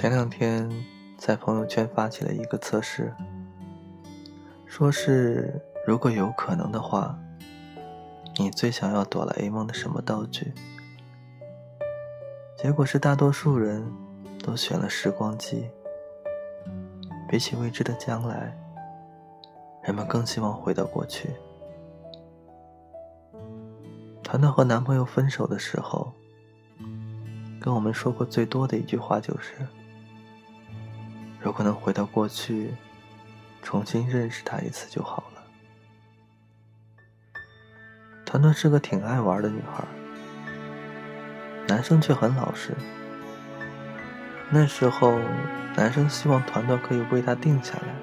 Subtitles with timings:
[0.00, 0.70] 前两天
[1.16, 3.12] 在朋友圈发起了一个测试，
[4.64, 7.18] 说是如果有可能的话，
[8.36, 10.54] 你最想要哆啦 A 梦的什么道具？
[12.56, 13.84] 结果是大多数人
[14.40, 15.68] 都选了时光机。
[17.28, 18.56] 比起未知的将来，
[19.82, 21.30] 人们更希望回到过去。
[24.22, 26.12] 团团和男朋友分手的时候，
[27.60, 29.54] 跟我们说过最多的一句话就是
[31.48, 32.74] ：“如果能回到过去，
[33.62, 35.42] 重新认识他一次就好了。”
[38.26, 39.82] 团团是个挺爱玩的女孩，
[41.66, 42.74] 男生却很老实。
[44.50, 45.18] 那时候，
[45.74, 47.94] 男生希望团团可以为他定下来，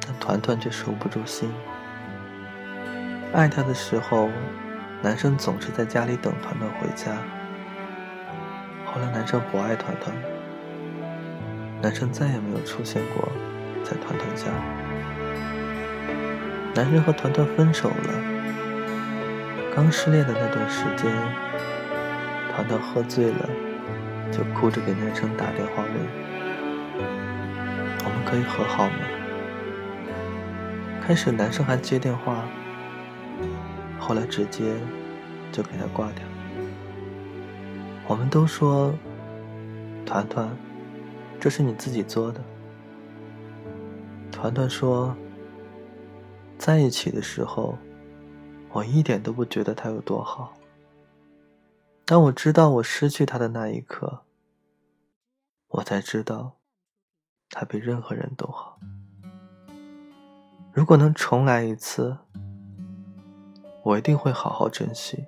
[0.00, 1.52] 但团团却收不住心。
[3.34, 4.30] 爱他的时候。
[5.02, 7.18] 男生总是在家里等团团回家。
[8.86, 10.28] 后来男生不爱团团了，
[11.86, 13.28] 男生再也没有出现过
[13.84, 14.50] 在团团家。
[16.74, 18.10] 男生和团团分手了。
[19.72, 21.08] 刚失恋的那段时间，
[22.50, 23.48] 团团喝醉了，
[24.32, 25.94] 就哭着给男生打电话问
[28.04, 28.96] ：“我们可以和好吗？”
[31.06, 32.42] 开始男生还接电话。
[33.96, 34.74] 后来直接
[35.52, 36.24] 就给他挂掉。
[38.08, 38.92] 我们都说，
[40.04, 40.48] 团团，
[41.40, 42.40] 这是你自己做的。
[44.32, 45.16] 团团说，
[46.58, 47.76] 在一起的时候，
[48.72, 50.54] 我一点都不觉得他有多好。
[52.04, 54.22] 当我知道我失去他的那一刻，
[55.68, 56.56] 我才知道，
[57.50, 58.78] 他比任何人都好。
[60.72, 62.16] 如果能重来一次。
[63.82, 65.24] 我一定会好好珍惜，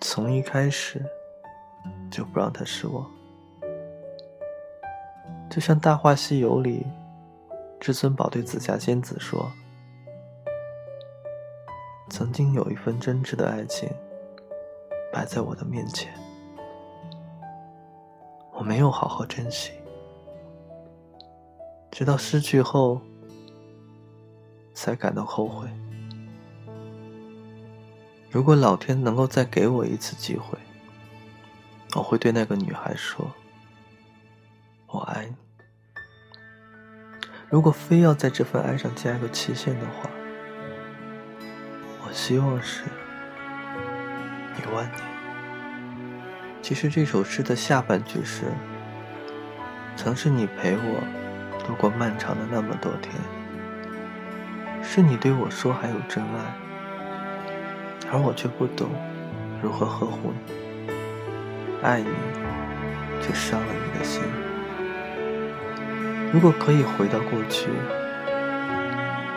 [0.00, 1.04] 从一开始
[2.08, 3.04] 就不让他失望。
[5.52, 6.86] 就像《大话西游》里，
[7.78, 9.52] 至尊宝对紫霞仙子说
[12.08, 13.86] ：“曾经有一份真挚的爱情
[15.12, 16.10] 摆在我的面前，
[18.54, 19.72] 我没有好好珍惜，
[21.90, 22.98] 直到失去后
[24.72, 25.68] 才感到后悔。”
[28.32, 30.58] 如果老天能够再给我一次机会，
[31.94, 33.30] 我会对那个女孩说
[34.88, 35.36] ：“我爱你。”
[37.52, 40.08] 如果非要在这份爱上加一个期限的话，
[42.02, 42.84] 我希望是
[44.56, 45.02] 一万年。
[46.62, 48.44] 其实这首诗的下半句是
[49.96, 51.04] ：“曾是你陪我
[51.66, 53.12] 度过漫长的那么多天，
[54.82, 56.54] 是你对我说还有真爱。”
[58.10, 58.88] 而我却不懂
[59.62, 60.90] 如何呵护你，
[61.82, 62.08] 爱你
[63.20, 64.22] 却伤了你的心。
[66.32, 67.68] 如果可以回到过去，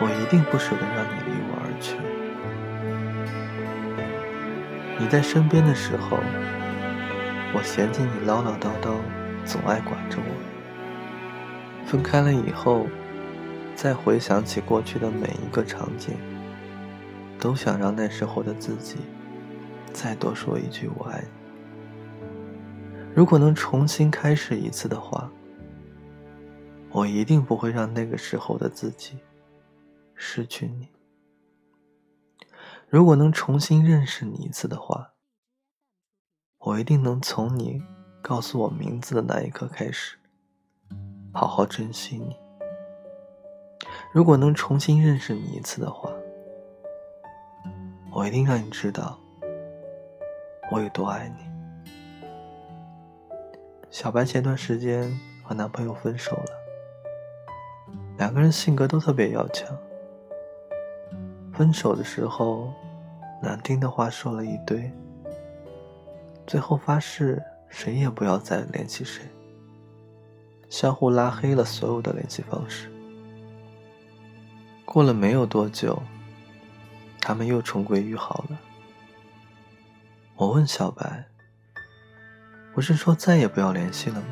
[0.00, 1.96] 我一定不舍得让你离我而去。
[4.98, 6.16] 你在身边的时候，
[7.54, 8.96] 我嫌弃你唠唠叨叨，
[9.44, 10.30] 总爱管着我。
[11.86, 12.86] 分开了以后，
[13.74, 16.16] 再回想起过去的每一个场景。
[17.38, 18.96] 都想让那时候的自己
[19.92, 21.28] 再多说一句“我爱你”。
[23.14, 25.30] 如果能重新开始一次的话，
[26.96, 29.18] 我一定不会让那个时候的自己
[30.14, 30.88] 失去你。
[32.88, 35.12] 如果能重新认识你一次的话，
[36.56, 37.82] 我一定能从你
[38.22, 40.16] 告诉我名字的那一刻开始，
[41.34, 42.34] 好好珍惜你。
[44.10, 46.10] 如果能重新认识你一次的话，
[48.10, 49.20] 我一定让你知道
[50.72, 51.44] 我有多爱你。
[53.90, 55.12] 小白前段时间
[55.44, 56.65] 和男朋友分手了，
[58.36, 59.66] 个人性格都特别要强。
[61.54, 62.70] 分手的时候，
[63.42, 64.92] 难听的话说了一堆，
[66.46, 69.24] 最后发誓谁也不要再联系谁，
[70.68, 72.92] 相互拉黑了所有的联系方式。
[74.84, 76.00] 过了没有多久。
[77.18, 78.60] 他们又重归于好了。
[80.36, 81.24] 我问小白
[82.72, 84.28] ：“不是说再也不要联系了吗？”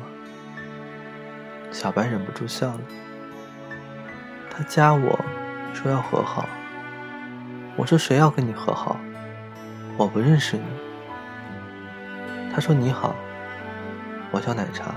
[1.73, 2.81] 小白忍不住笑了。
[4.57, 5.19] 他加我
[5.73, 6.47] 说要和好。
[7.75, 8.95] 我说：“谁要跟你和好？
[9.97, 10.63] 我不认识你。”
[12.53, 13.13] 他说：“你好，
[14.31, 14.95] 我叫奶茶，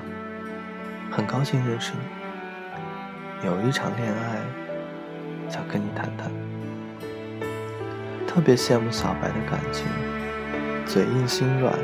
[1.10, 3.48] 很高兴认识你。
[3.48, 6.30] 有一场恋爱，想跟你谈谈。”
[8.28, 9.88] 特别羡慕小白的感情，
[10.86, 11.74] 嘴硬心软，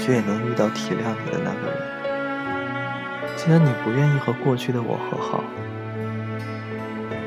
[0.00, 3.36] 却也能遇到体谅你的那个人。
[3.36, 5.44] 既然你不愿意和过去的我和好，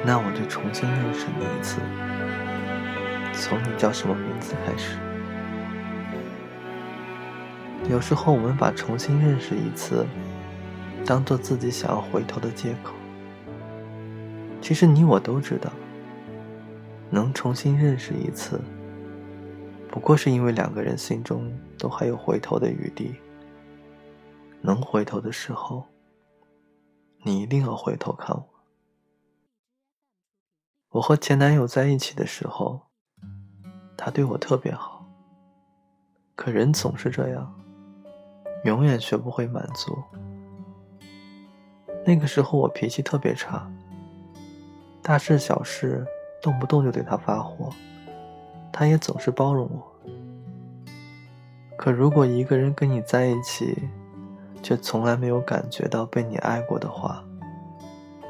[0.06, 1.82] 那我就重新认识你一次，
[3.34, 5.00] 从你叫什么名字开始。
[7.90, 10.06] 有时候我们把重新认识一次，
[11.08, 12.94] 当做自己想要回头的借口。
[14.62, 15.72] 其实你我都知道，
[17.10, 18.62] 能重新认识一次，
[19.90, 23.16] 不过是因为两个人心中都还有回头的余地。
[24.62, 25.84] 能回头的时候，
[27.24, 28.55] 你一定要回头看我。
[30.96, 32.80] 我和前男友在一起的时候，
[33.98, 35.06] 他对我特别好。
[36.38, 37.54] 可人总是这样，
[38.64, 39.94] 永远学不会满足。
[42.06, 43.70] 那个时候我脾气特别差。
[45.02, 46.06] 大事小事，
[46.42, 47.70] 动不动就对他发火，
[48.72, 50.10] 他也总是包容我。
[51.76, 53.90] 可如果一个人跟你在一起，
[54.64, 57.22] 却从来没有感觉到被你爱过的话，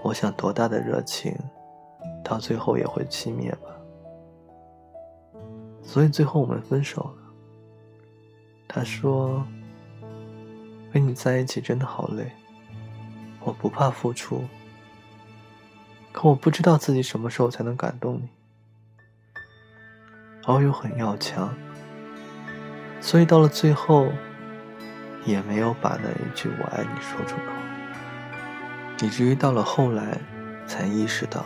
[0.03, 1.31] 我想多大的热情，
[2.25, 3.69] 到最后也会熄灭吧。
[5.81, 7.13] 所以最后我们分手了。
[8.67, 9.45] 他说
[10.91, 12.29] ：“跟你在一起真的好累，
[13.41, 14.43] 我不怕付出。”
[16.11, 18.29] 可我不知道自己什么时候才能感动你，
[20.47, 21.53] 我又很要强，
[23.01, 24.07] 所以到了最后，
[25.25, 30.17] 也没有把那一句“我爱你”说出口，以至于到了后来，
[30.65, 31.45] 才意识到，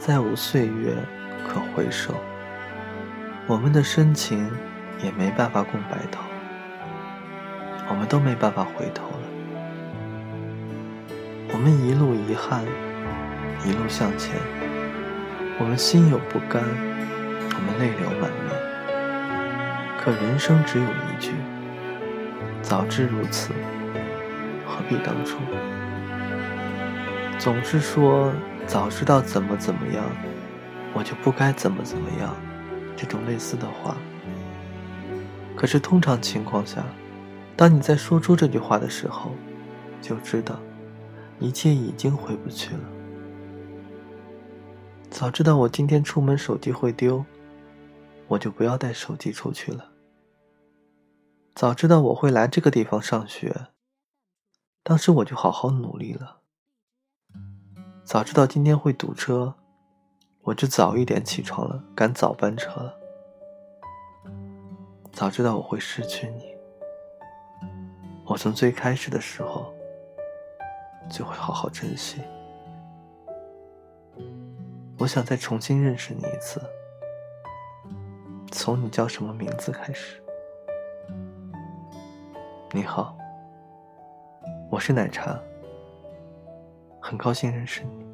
[0.00, 0.96] 再无岁月
[1.46, 2.14] 可回首，
[3.46, 4.50] 我们的深情
[5.04, 6.22] 也没办法共白头，
[7.90, 9.22] 我们都没办法回头了，
[11.52, 12.64] 我们一路遗憾。
[13.62, 14.40] 一路向前，
[15.58, 18.56] 我们心有不甘，我们泪流满面。
[19.98, 21.32] 可人生只有一句：
[22.62, 23.52] 早知如此，
[24.66, 25.36] 何必当初？
[27.38, 28.32] 总是说
[28.70, 30.04] 早知道怎么怎么样，
[30.94, 32.36] 我就不该怎么怎么样，
[32.96, 33.96] 这种类似的话。
[35.56, 36.86] 可是通常情况下，
[37.56, 39.32] 当你在说出这句话的时候，
[40.00, 40.56] 就知道
[41.40, 42.82] 一切已经回不去了。
[45.10, 47.24] 早知道我今天出门手机会丢，
[48.28, 49.90] 我就不要带手机出去了。
[51.56, 53.66] 早知道我会来这个地方上学，
[54.84, 56.39] 当时我就好好努力了。
[58.10, 59.54] 早知道今天会堵车，
[60.42, 62.98] 我就早一点起床了，赶早班车了。
[65.12, 66.52] 早知道我会失去你，
[68.26, 69.72] 我从最开始的时候
[71.08, 72.20] 就会好好珍惜。
[74.98, 76.60] 我想再重新认识你一次，
[78.50, 80.20] 从你叫什么名字开始。
[82.72, 83.16] 你好，
[84.68, 85.40] 我是奶茶，
[87.00, 88.10] 很高兴认识你。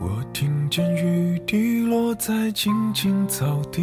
[0.00, 3.82] 我听见雨滴落在青青草地，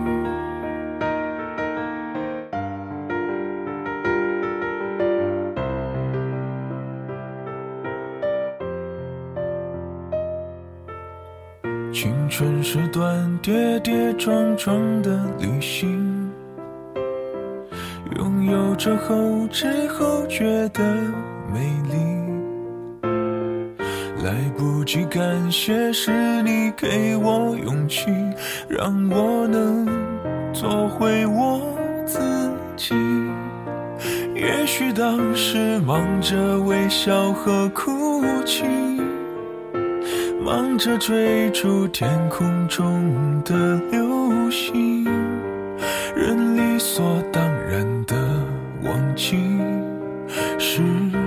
[12.73, 16.31] 是段跌跌撞撞的旅行，
[18.15, 20.81] 拥有着后知后觉的
[21.53, 21.59] 美
[21.91, 21.99] 丽。
[24.23, 28.05] 来不及感谢，是你给我勇气，
[28.69, 29.85] 让我能
[30.53, 31.61] 做回我
[32.05, 32.21] 自
[32.77, 32.95] 己。
[34.33, 39.00] 也许当时忙着微笑和哭泣。
[40.43, 45.05] 忙着追逐天空中的流星，
[46.15, 48.15] 人理所当然的
[48.83, 49.37] 忘记，
[50.57, 50.81] 是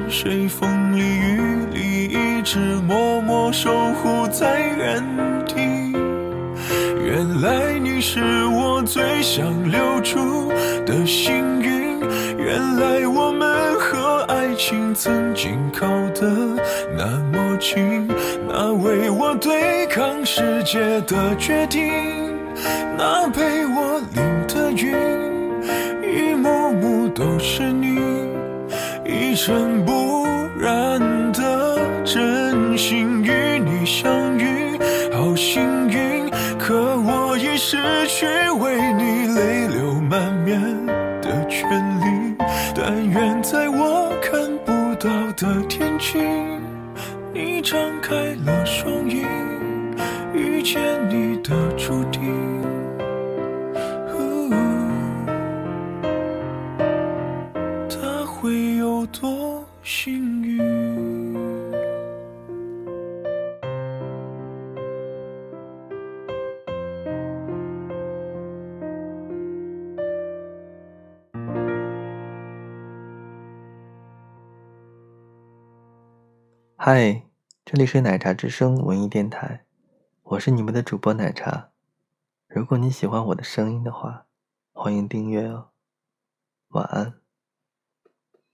[0.08, 1.40] 谁风里雨
[1.72, 5.00] 里一直默默守护在原
[5.46, 5.94] 地。
[7.06, 10.48] 原来你是我最想留住
[10.84, 12.00] 的幸运，
[12.36, 13.32] 原来我
[14.54, 16.54] 爱情曾经靠得
[16.96, 18.06] 那么近。
[18.46, 21.92] 那为我对抗世界的决定，
[22.96, 24.94] 那陪我淋的雨，
[26.06, 27.98] 一幕幕都是你，
[29.04, 29.92] 一尘不
[47.64, 49.24] 张开了双翼，
[50.34, 50.78] 遇见
[51.08, 52.30] 你的注定，
[57.88, 60.62] 他会有多幸运？
[76.76, 77.23] 嗨，
[77.66, 79.64] 这里是奶茶之声文艺电台，
[80.22, 81.70] 我是你们的主播奶茶。
[82.46, 84.26] 如果你喜欢我的声音的话，
[84.74, 85.70] 欢迎订阅哦。
[86.68, 87.23] 晚安。